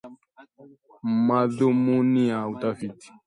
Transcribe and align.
Madhumuni 1.27 2.27
ya 2.31 2.47
utafiti 2.47 3.07